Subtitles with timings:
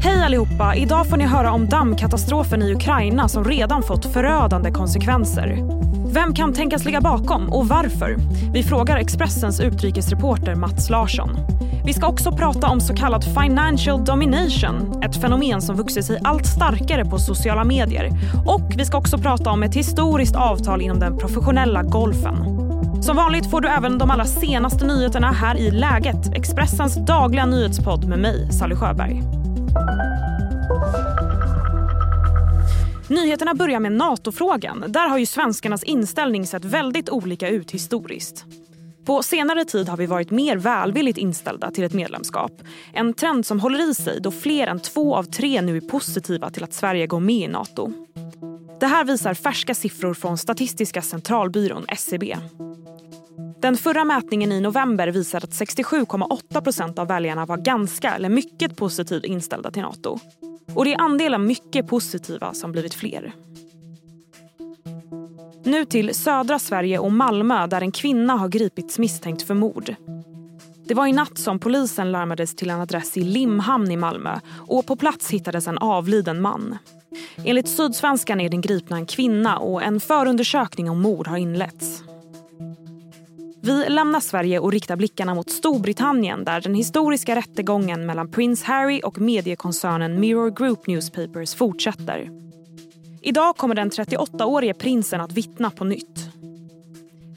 [0.00, 0.74] Hej allihopa!
[0.74, 5.58] Idag får ni höra om dammkatastrofen i Ukraina som redan fått förödande konsekvenser.
[6.12, 8.16] Vem kan tänkas ligga bakom och varför?
[8.52, 11.30] Vi frågar Expressens utrikesreporter Mats Larsson.
[11.84, 16.46] Vi ska också prata om så kallad financial domination, ett fenomen som vuxit sig allt
[16.46, 18.10] starkare på sociala medier.
[18.46, 22.36] Och vi ska också prata om ett historiskt avtal inom den professionella golfen.
[23.02, 28.04] Som vanligt får du även de allra senaste nyheterna här i Läget, Expressens dagliga nyhetspodd
[28.04, 29.22] med mig, Sally Sjöberg.
[33.08, 34.84] Nyheterna börjar med NATO-frågan.
[34.88, 38.44] Där har ju svenskarnas inställning sett väldigt olika ut historiskt.
[39.04, 42.52] På senare tid har vi varit mer välvilligt inställda till ett medlemskap.
[42.92, 46.50] En trend som håller i sig då fler än två av tre nu är positiva
[46.50, 47.92] till att Sverige går med i Nato.
[48.80, 52.36] Det här visar färska siffror från Statistiska centralbyrån, SCB.
[53.60, 58.76] Den förra mätningen i november visade att 67,8 procent av väljarna var ganska eller mycket
[58.76, 60.18] positivt inställda till Nato.
[60.74, 63.32] Och det är andelen mycket positiva som blivit fler.
[65.64, 69.94] Nu till södra Sverige och Malmö där en kvinna har gripits misstänkt för mord.
[70.84, 74.86] Det var i natt som polisen larmades till en adress i Limhamn i Malmö och
[74.86, 76.78] på plats hittades en avliden man.
[77.44, 82.02] Enligt Sydsvenskan är den gripna en kvinna och en förundersökning om mord har inletts.
[83.62, 89.00] Vi lämnar Sverige och riktar blickarna mot Storbritannien där den historiska rättegången mellan prins Harry
[89.04, 92.30] och mediekoncernen Mirror Group Newspapers fortsätter.
[93.22, 96.30] Idag kommer den 38-årige prinsen att vittna på nytt.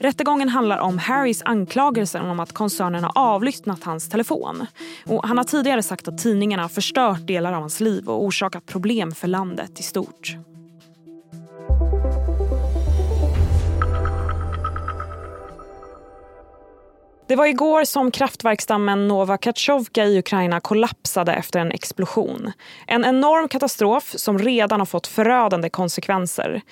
[0.00, 4.66] Rättegången handlar om Harrys anklagelser om att koncernen har avlyssnat hans telefon.
[5.06, 8.66] Och han har tidigare sagt att tidningarna har förstört delar av hans liv och orsakat
[8.66, 10.36] problem för landet i stort.
[17.32, 22.52] Det var igår som kraftverksdammen Nova Kachovka i Ukraina kollapsade efter en explosion.
[22.86, 26.62] En enorm katastrof som redan har fått förödande konsekvenser.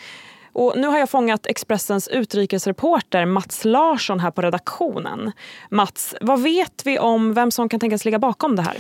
[0.53, 5.33] Och nu har jag fångat Expressens utrikesreporter Mats Larsson här på redaktionen.
[5.71, 8.77] Mats, vad vet vi om vem som kan tänkas ligga bakom det här?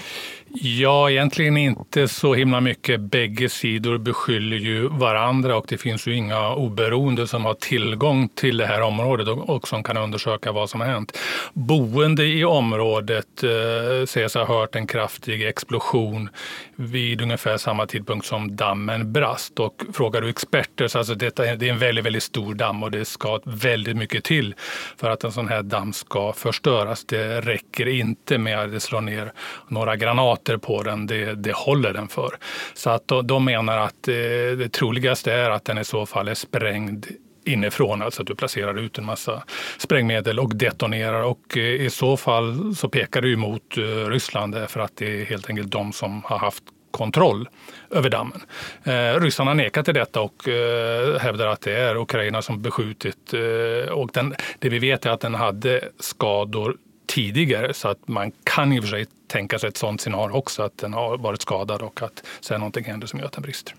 [0.52, 3.00] Ja, egentligen inte så himla mycket.
[3.00, 8.56] Bägge sidor beskyller ju varandra och det finns ju inga oberoende som har tillgång till
[8.56, 11.18] det här området och som kan undersöka vad som har hänt.
[11.52, 16.28] Boende i området eh, sägs ha hört en kraftig explosion
[16.76, 19.60] vid ungefär samma tidpunkt som dammen brast.
[19.60, 22.90] Och frågar du experter så alltså detta, det är en väldigt, väldigt stor damm och
[22.90, 24.54] det ska väldigt mycket till
[24.96, 27.04] för att en sån här damm ska förstöras.
[27.04, 29.32] Det räcker inte med att det slår ner
[29.68, 31.06] några granater på den.
[31.06, 32.36] Det, det håller den för.
[32.74, 34.14] Så att de, de menar att eh,
[34.58, 37.06] det troligaste är att den i så fall är sprängd
[37.44, 39.42] inifrån, alltså att du placerar ut en massa
[39.78, 41.22] sprängmedel och detonerar.
[41.22, 45.20] Och eh, i så fall så pekar det ju mot eh, Ryssland för att det
[45.20, 47.48] är helt enkelt de som har haft kontroll
[47.90, 48.40] över dammen.
[48.84, 53.34] Eh, ryssarna nekar till detta och eh, hävdar att det är Ukraina som beskjutit.
[53.34, 56.76] Eh, och den, det vi vet är att den hade skador
[57.10, 60.62] tidigare så att man kan i och för sig tänka sig ett sådant scenario också,
[60.62, 63.74] att den har varit skadad och att sen någonting händer som gör att den brister.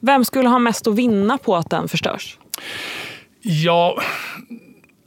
[0.00, 2.38] Vem skulle ha mest att vinna på att den förstörs?
[3.40, 4.02] Ja,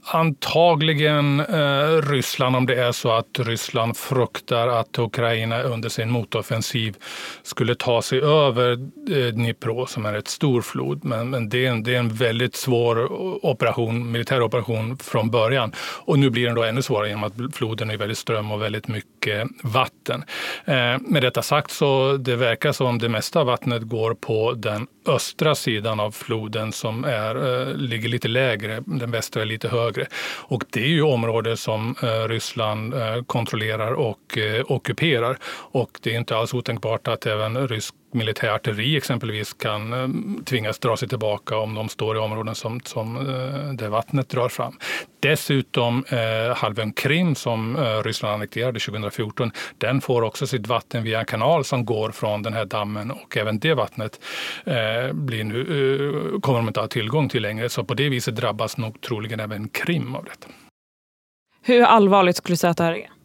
[0.09, 6.95] Antagligen eh, Ryssland om det är så att Ryssland fruktar att Ukraina under sin motoffensiv
[7.44, 11.06] skulle ta sig över eh, Dnipro som är ett stor flod.
[11.06, 13.12] Men, men det, är en, det är en väldigt svår
[13.46, 15.72] operation, militär operation från början.
[15.79, 18.88] Och nu blir den då ännu svårare genom att floden är väldigt ström och väldigt
[18.88, 20.23] mycket vatten.
[20.66, 24.88] Eh, med detta sagt så det verkar som det mesta av vattnet går på den
[25.07, 29.97] östra sidan av floden som är, eh, ligger lite lägre, den västra är lite högre.
[30.38, 35.38] Och det är ju områden som eh, Ryssland eh, kontrollerar och eh, ockuperar.
[35.72, 40.07] Och det är inte alls otänkbart att även rysk militärartilleri exempelvis kan eh,
[40.45, 44.50] tvingas dra sig tillbaka om de står i områden som, som eh, där vattnet drar
[44.50, 44.78] fram.
[45.19, 51.19] Dessutom eh, halvön Krim som eh, Ryssland annekterade 2014, den får också sitt vatten via
[51.19, 54.20] en kanal som går från den här dammen och även det vattnet
[54.66, 57.70] eh, blir nu, eh, kommer de inte ha tillgång till längre.
[57.70, 60.47] Så på det viset drabbas nog troligen även Krim av detta.
[61.61, 63.16] Hur allvarligt skulle du säga att det här är?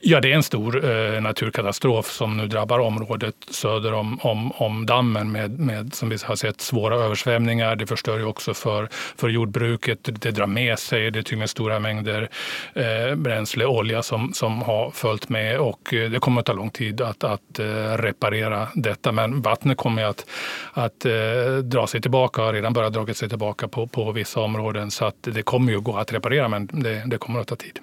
[0.00, 4.86] Ja, det är en stor eh, naturkatastrof som nu drabbar området söder om, om, om
[4.86, 7.76] dammen med, med, som vi har sett, svåra översvämningar.
[7.76, 9.98] Det förstör ju också för, för jordbruket.
[10.02, 12.28] Det drar med sig, det tynger stora mängder
[12.74, 16.70] eh, bränsle, olja som, som har följt med och eh, det kommer att ta lång
[16.70, 17.64] tid att, att eh,
[17.96, 19.12] reparera detta.
[19.12, 20.26] Men vattnet kommer att,
[20.72, 24.90] att eh, dra sig tillbaka, har redan börjat dra sig tillbaka på, på vissa områden
[24.90, 27.78] så att det kommer ju gå att reparera men det, det kommer att ta tid.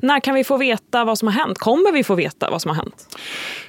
[0.00, 1.58] När kan vi få veta vad som har hänt?
[1.58, 3.16] Kommer vi få veta vad som har hänt?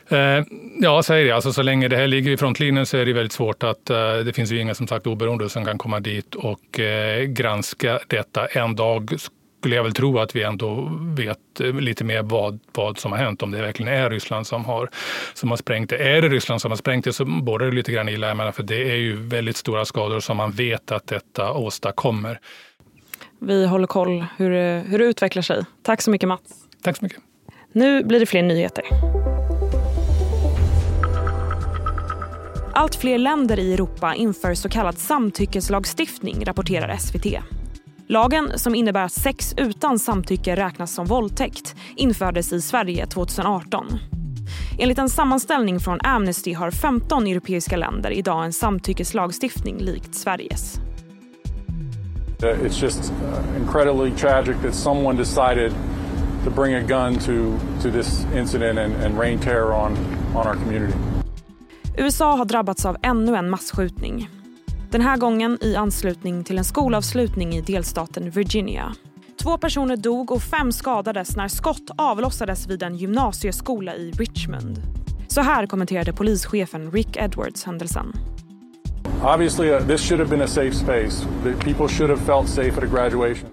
[0.09, 0.45] Eh,
[0.79, 1.35] ja, säger jag.
[1.35, 4.17] Alltså, så länge det här ligger i frontlinjen så är det väldigt svårt att eh,
[4.17, 8.45] det finns ju inga som sagt oberoende som kan komma dit och eh, granska detta.
[8.45, 9.19] En dag
[9.63, 11.37] skulle jag väl tro att vi ändå vet
[11.79, 13.43] lite mer vad, vad som har hänt.
[13.43, 14.89] Om det verkligen är Ryssland som har,
[15.33, 15.97] som har sprängt det.
[15.97, 18.51] Är det Ryssland som har sprängt det så borrar det lite grann illa.
[18.51, 22.39] För det är ju väldigt stora skador som man vet att detta åstadkommer.
[23.47, 25.65] Vi håller koll hur, hur det utvecklar sig.
[25.81, 26.41] Tack så mycket Mats.
[26.81, 27.19] Tack så mycket.
[27.71, 28.83] Nu blir det fler nyheter.
[32.73, 37.25] Allt fler länder i Europa inför så kallad samtyckeslagstiftning, rapporterar SVT.
[38.07, 43.85] Lagen, som innebär att sex utan samtycke räknas som våldtäkt, infördes i Sverige 2018.
[44.79, 50.79] Enligt en sammanställning från Amnesty har 15 europeiska länder idag en samtyckeslagstiftning likt Sveriges.
[52.43, 53.13] Uh, it's just
[53.57, 55.73] incredibly tragic that someone decided
[56.43, 59.97] to bring a gun to, to this incident and, and rain terror on,
[60.35, 60.93] on our community.
[61.97, 64.29] USA har drabbats av ännu en massskjutning.
[64.91, 68.95] Den här gången i anslutning till en skolavslutning i delstaten Virginia.
[69.43, 74.81] Två personer dog och fem skadades när skott avlossades vid en gymnasieskola i Richmond.
[75.27, 78.13] Så här kommenterade polischefen Rick Edwards händelsen.
[79.25, 81.25] Obviously, uh, this should have been a safe space.
[81.59, 83.49] People should have felt safe at a graduation.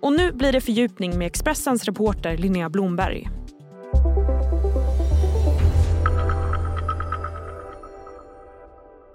[0.00, 3.28] Och nu blir det fördjupning med Expressens reporter Linnea Blomberg.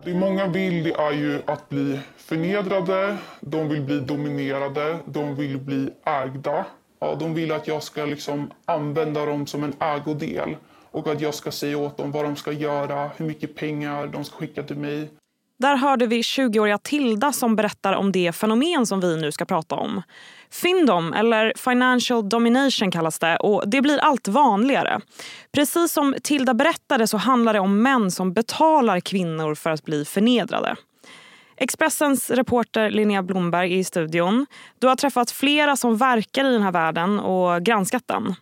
[0.05, 5.57] Det många vill det är ju att bli förnedrade, de vill bli dominerade, de vill
[5.57, 6.65] bli ägda.
[6.99, 10.55] Ja, de vill att jag ska liksom använda dem som en ägodel
[10.91, 14.23] och att jag ska säga åt dem vad de ska göra, hur mycket pengar de
[14.23, 15.09] ska skicka till mig.
[15.63, 19.75] Där hörde vi 20-åriga Tilda som berättar om det fenomen som vi nu ska prata
[19.75, 20.01] om.
[20.51, 24.99] Findom, eller financial domination kallas det, och det blir allt vanligare.
[25.51, 30.05] Precis som Tilda berättade så handlar det om män som betalar kvinnor för att bli
[30.05, 30.75] förnedrade.
[31.57, 34.45] Expressens reporter Linnea Blomberg är i studion.
[34.79, 38.35] Du har träffat flera som verkar i den här världen och granskat den.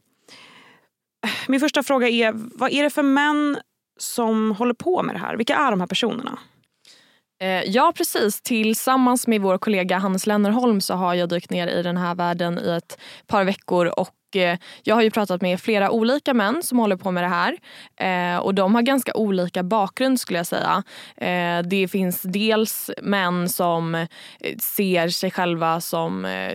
[1.47, 3.57] Min första fråga är, vad är det för män
[3.99, 5.35] som håller på med det här?
[5.35, 6.39] Vilka är de här personerna?
[7.41, 8.41] Eh, ja, precis.
[8.41, 12.59] Tillsammans med vår kollega Hannes Lennerholm så har jag dykt ner i den här världen
[12.59, 13.99] i ett par veckor
[14.31, 17.27] och Eh, jag har ju pratat med flera olika män som håller på med det
[17.27, 17.57] här
[17.97, 20.83] eh, och de har ganska olika bakgrund skulle jag säga.
[21.17, 24.07] Eh, det finns dels män som eh,
[24.59, 26.53] ser sig själva som eh,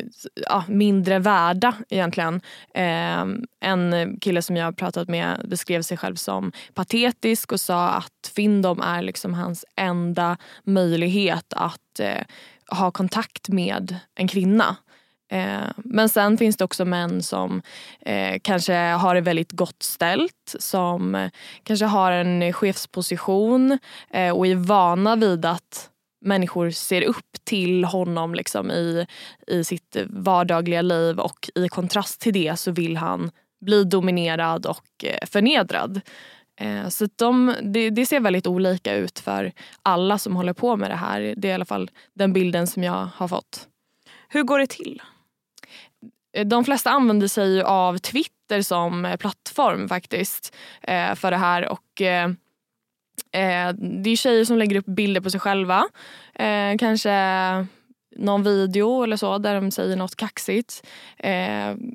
[0.48, 2.40] ja, mindre värda egentligen.
[2.74, 3.24] Eh,
[3.60, 8.32] en kille som jag har pratat med beskrev sig själv som patetisk och sa att
[8.34, 12.00] Findom är liksom hans enda möjlighet att
[12.70, 14.76] ha kontakt med en kvinna.
[15.28, 17.62] Eh, men sen finns det också män som
[18.00, 21.30] eh, kanske har det väldigt gott ställt, som eh,
[21.62, 23.78] kanske har en chefsposition
[24.10, 25.90] eh, och är vana vid att
[26.24, 29.06] människor ser upp till honom liksom, i,
[29.46, 33.30] i sitt vardagliga liv och i kontrast till det så vill han
[33.60, 36.00] bli dominerad och eh, förnedrad.
[36.60, 39.52] Eh, så de, det, det, ser väldigt olika ut för
[39.82, 41.34] alla som håller på med det här.
[41.36, 43.68] Det är i alla fall den bilden som jag har fått.
[44.28, 45.02] Hur går det till?
[46.36, 51.68] Eh, de flesta använder sig av Twitter som eh, plattform faktiskt eh, för det här.
[51.68, 51.80] Och
[53.74, 55.84] det är tjejer som lägger upp bilder på sig själva.
[56.78, 57.10] Kanske
[58.16, 60.86] någon video eller så där de säger något kaxigt.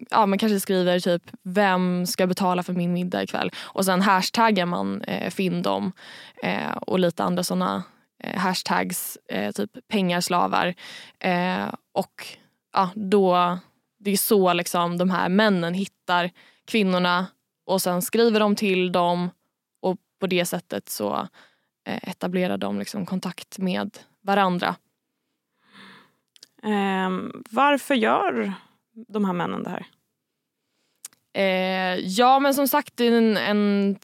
[0.09, 4.65] ja, man kanske skriver typ “Vem ska betala för min middag ikväll?” och sen hashtaggar
[4.65, 5.91] man Findom
[6.81, 7.83] och lite andra såna
[8.35, 9.17] hashtags,
[9.55, 10.73] typ pengarslavar.
[11.93, 12.27] och
[12.73, 13.57] ja, då
[14.03, 16.31] det är så liksom de här männen hittar
[16.65, 17.27] kvinnorna
[17.65, 19.29] och sen skriver de till dem
[19.81, 21.27] och på det sättet så
[21.85, 24.75] eh, etablerar de liksom kontakt med varandra.
[26.63, 27.09] Eh,
[27.49, 28.53] varför gör
[29.07, 29.85] de här männen det här?
[31.33, 33.95] Eh, ja men som sagt det är en, en,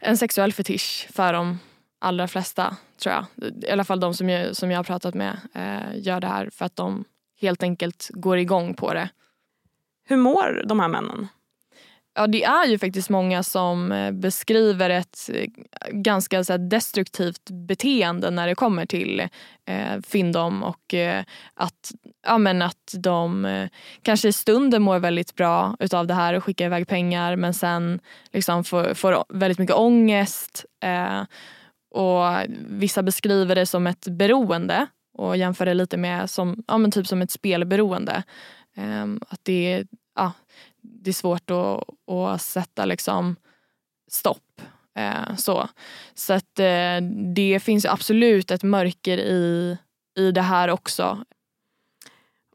[0.00, 1.58] en sexuell fetisch för de
[1.98, 3.26] allra flesta tror jag.
[3.64, 6.50] I alla fall de som jag, som jag har pratat med eh, gör det här
[6.50, 7.04] för att de
[7.44, 9.08] helt enkelt går igång på det.
[10.08, 11.28] Hur mår de här männen?
[12.16, 15.46] Ja, det är ju faktiskt många som eh, beskriver ett eh,
[15.90, 19.20] ganska så destruktivt beteende när det kommer till
[19.66, 21.24] eh, Findom och eh,
[21.54, 21.92] att,
[22.26, 23.68] ja, men att de eh,
[24.02, 28.00] kanske i stunden mår väldigt bra utav det här och skickar iväg pengar men sen
[28.32, 30.64] liksom får, får väldigt mycket ångest.
[30.84, 31.22] Eh,
[31.90, 32.24] och
[32.68, 37.06] Vissa beskriver det som ett beroende och jämför det lite med som, ja, men typ
[37.06, 38.22] som ett spelberoende.
[38.76, 40.32] Um, att det är ja,
[40.80, 43.36] det är svårt att, att sätta liksom
[44.10, 44.60] stopp.
[44.98, 45.68] Uh, så
[46.14, 49.76] så att, uh, det finns absolut ett mörker i,
[50.16, 51.24] i det här också.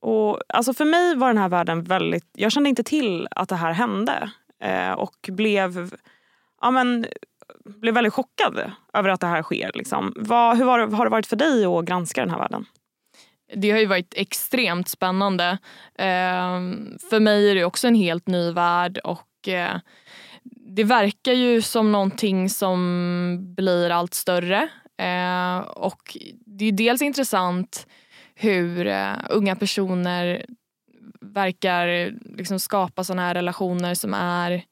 [0.01, 2.25] Och, alltså för mig var den här världen väldigt...
[2.33, 5.91] Jag kände inte till att det här hände eh, och blev,
[6.61, 7.05] ja, men,
[7.65, 9.71] blev väldigt chockad över att det här sker.
[9.73, 10.13] Liksom.
[10.15, 12.65] Vad, hur var, har det varit för dig att granska den här världen?
[13.55, 15.57] Det har ju varit extremt spännande.
[15.95, 16.59] Eh,
[17.09, 19.77] för mig är det också en helt ny värld och eh,
[20.75, 24.69] det verkar ju som någonting som blir allt större.
[24.97, 27.87] Eh, och det är dels intressant
[28.35, 30.45] hur eh, unga personer
[31.21, 34.63] verkar liksom skapa såna här relationer som är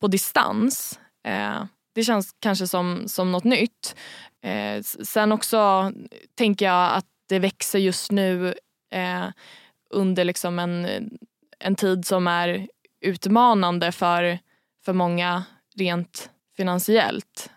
[0.00, 1.00] på distans.
[1.26, 1.64] Eh,
[1.94, 3.96] det känns kanske som, som något nytt.
[4.46, 5.92] Uh, sen också
[6.34, 8.54] tänker jag att det växer just nu
[9.90, 10.86] under liksom en,
[11.58, 12.68] en tid som är
[13.00, 14.38] utmanande för,
[14.84, 15.44] för många
[15.76, 17.50] rent finansiellt.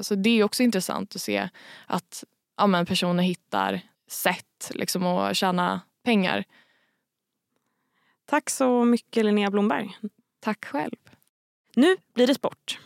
[0.00, 1.48] så det är också intressant att se
[1.86, 2.24] att
[2.56, 6.44] ja, men personer hittar sätt liksom, att tjäna pengar.
[8.24, 9.96] Tack så mycket Linnea Blomberg.
[10.40, 10.96] Tack själv.
[11.74, 12.78] Nu blir det sport.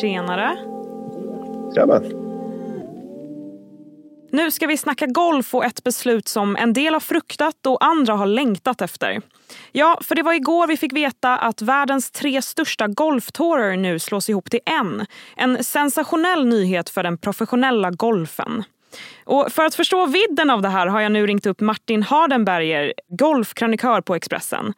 [0.00, 0.56] Tjenare.
[1.74, 2.00] Tjena.
[4.30, 8.14] Nu ska vi snacka golf och ett beslut som en del har fruktat och andra
[8.14, 9.20] har längtat efter.
[9.72, 14.30] Ja, för det var igår vi fick veta att världens tre största golftourer nu slås
[14.30, 15.06] ihop till en.
[15.36, 18.64] En sensationell nyhet för den professionella golfen.
[19.24, 22.92] Och för att förstå vidden av det här har jag nu ringt upp Martin Hardenberger,
[23.08, 24.74] golfkrönikör på Expressen.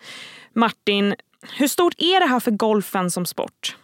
[0.52, 1.14] Martin,
[1.58, 3.76] hur stort är det här för golfen som sport?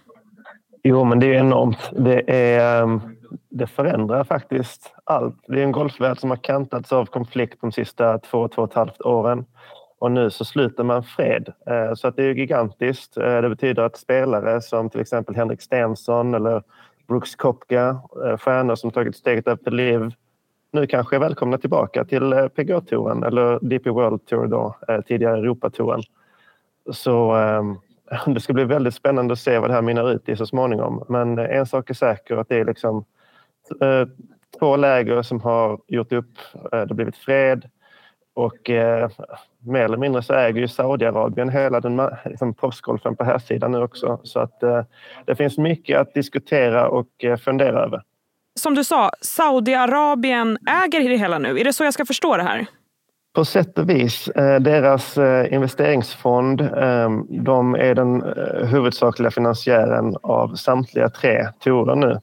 [0.83, 1.90] Jo, men det är enormt.
[1.93, 3.00] Det, är, ehm,
[3.49, 5.37] det förändrar faktiskt allt.
[5.49, 8.75] Det är en golfvärld som har kantats av konflikt de sista två, två och ett
[8.75, 9.45] halvt åren.
[9.99, 11.52] Och nu så sluter man fred.
[11.67, 13.17] Eh, så att det är gigantiskt.
[13.17, 16.62] Eh, det betyder att spelare som till exempel Henrik Stenson eller
[17.09, 20.11] Brooks Kopka, eh, stjärnor som tagit steget upp till liv,
[20.73, 24.76] nu kanske är välkomna tillbaka till PGA-touren eller DP World Tour då,
[25.07, 26.02] tidigare Europatouren.
[26.93, 27.79] Så ehm,
[28.35, 31.05] det ska bli väldigt spännande att se vad det här mynnar ut i så småningom.
[31.09, 33.05] Men eh, en sak är säker, att det är liksom
[33.81, 34.09] eh,
[34.59, 36.39] två läger som har gjort upp.
[36.55, 37.69] Eh, det har blivit fred
[38.35, 39.11] och eh,
[39.59, 43.83] mer eller mindre så äger ju Saudiarabien hela den liksom, proffsgolfen på här sidan nu
[43.83, 44.21] också.
[44.23, 44.83] Så att eh,
[45.27, 48.03] det finns mycket att diskutera och eh, fundera över.
[48.61, 51.59] Som du sa, Saudiarabien äger det hela nu.
[51.59, 52.67] Är det så jag ska förstå det här?
[53.33, 54.29] På sätt och vis.
[54.29, 61.95] Eh, deras eh, investeringsfond ehm, de är den eh, huvudsakliga finansiären av samtliga tre torer
[61.95, 62.21] nu.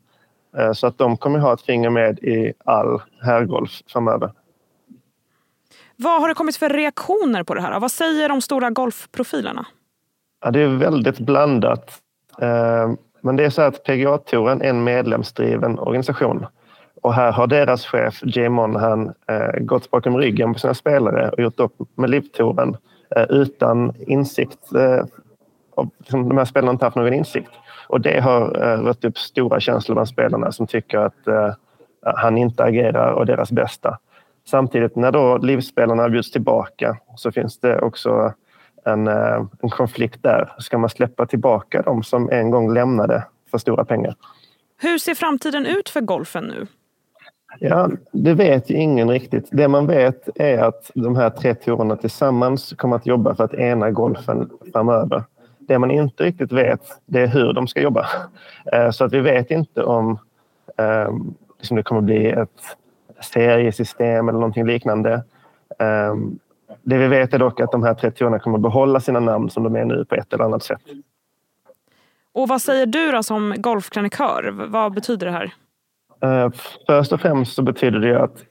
[0.74, 4.32] Så att de kommer ha ett finger med i all herrgolf framöver.
[5.96, 7.80] Vad har det kommit för reaktioner på det här?
[7.80, 9.66] Vad säger de stora golfprofilerna?
[10.42, 11.92] Ja, det är väldigt blandat.
[12.42, 16.46] Ehm, men det är så att PGA-touren är en medlemsdriven organisation.
[17.02, 21.40] Och här har deras chef Jay Monhan eh, gått bakom ryggen på sina spelare och
[21.40, 22.78] gjort upp med Livtoren
[23.16, 24.74] eh, utan insikt.
[24.76, 25.06] Eh,
[25.76, 27.52] och, liksom, de här spelarna har inte haft någon insikt.
[27.88, 31.54] Och det har eh, rött upp stora känslor bland spelarna som tycker att eh,
[32.16, 33.98] han inte agerar och deras bästa.
[34.46, 38.34] Samtidigt när då livspelarna bjuds tillbaka så finns det också
[38.86, 40.54] en, eh, en konflikt där.
[40.60, 44.16] Ska man släppa tillbaka de som en gång lämnade för stora pengar?
[44.78, 46.68] Hur ser framtiden ut för golfen nu?
[47.60, 49.50] Ja, det vet ju ingen riktigt.
[49.52, 53.54] Det man vet är att de här tre turerna tillsammans kommer att jobba för att
[53.54, 55.24] ena golfen framöver.
[55.60, 58.06] Det man inte riktigt vet, det är hur de ska jobba.
[58.74, 60.20] Eh, så att vi vet inte om
[60.78, 62.78] ehm, liksom det kommer bli ett
[63.22, 65.24] seriesystem eller någonting liknande.
[65.80, 66.40] Ehm,
[66.84, 69.50] det vi vet är dock att de här tre turerna kommer att behålla sina namn
[69.50, 70.82] som de är nu på ett eller annat sätt.
[72.32, 74.68] Och vad säger du då som golfkrönikör?
[74.68, 75.54] Vad betyder det här?
[76.24, 76.50] Eh,
[76.88, 78.44] först och främst så betyder det att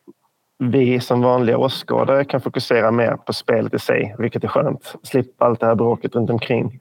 [0.58, 4.94] vi som vanliga åskådare kan fokusera mer på spelet i sig, vilket är skönt.
[5.02, 6.80] Slippa allt det här bråket runt omkring.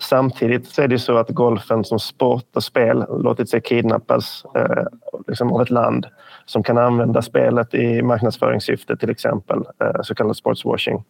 [0.00, 4.84] Samtidigt så är det så att golfen som sport och spel låtit sig kidnappas eh,
[5.28, 6.06] liksom av ett land
[6.44, 11.04] som kan använda spelet i marknadsföringssyfte till exempel, eh, så kallad sportswashing.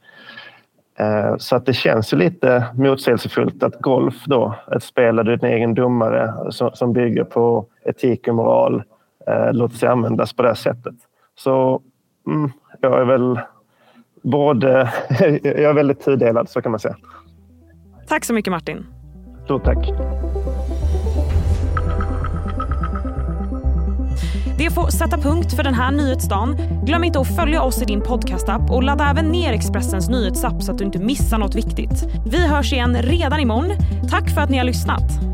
[0.98, 5.32] Eh, så att det känns ju lite motsägelsefullt att golf då, ett spel där du
[5.32, 8.82] är din egen domare som, som bygger på etik och moral,
[9.26, 10.94] eh, låter sig användas på det här sättet.
[11.38, 11.82] Så
[12.26, 12.50] mm,
[12.80, 13.40] jag är väl
[14.22, 14.92] både...
[15.42, 16.96] jag är väldigt tudelad, så kan man säga.
[18.08, 18.86] Tack så mycket Martin.
[19.44, 19.88] Stort tack.
[24.58, 26.56] Det får sätta punkt för den här nyhetsdagen.
[26.84, 30.72] Glöm inte att följa oss i din podcastapp och ladda även ner Expressens nyhetsapp så
[30.72, 32.04] att du inte missar något viktigt.
[32.26, 33.70] Vi hörs igen redan imorgon.
[34.10, 35.33] Tack för att ni har lyssnat.